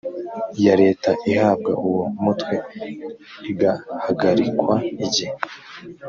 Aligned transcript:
ya 0.65 0.73
leta 0.81 1.11
ihabwa 1.31 1.71
uwo 1.87 2.03
mutwe 2.23 2.55
igahagarikwa 3.51 4.73
igihe 5.03 5.33